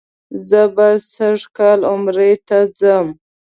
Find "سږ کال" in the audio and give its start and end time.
1.13-1.79